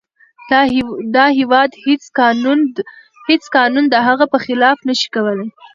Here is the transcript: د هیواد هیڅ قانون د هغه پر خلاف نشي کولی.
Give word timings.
د 1.15 1.17
هیواد 1.37 1.69
هیڅ 3.27 3.43
قانون 3.55 3.81
د 3.93 3.95
هغه 4.07 4.25
پر 4.31 4.39
خلاف 4.45 4.77
نشي 4.89 5.07
کولی. 5.15 5.47